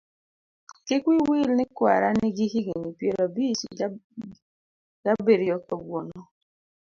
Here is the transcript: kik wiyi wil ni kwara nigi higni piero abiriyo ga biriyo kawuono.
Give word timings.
kik 0.87 1.03
wiyi 1.07 1.23
wil 1.29 1.49
ni 1.57 1.65
kwara 1.75 2.07
nigi 2.19 2.45
higni 2.53 2.89
piero 2.97 3.21
abiriyo 3.27 3.65
ga 5.03 5.13
biriyo 5.25 5.55
kawuono. 5.67 6.19